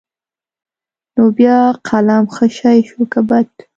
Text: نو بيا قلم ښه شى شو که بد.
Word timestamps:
نو 1.15 1.23
بيا 1.37 1.57
قلم 1.87 2.23
ښه 2.35 2.45
شى 2.57 2.77
شو 2.87 3.01
که 3.11 3.19
بد. 3.29 3.49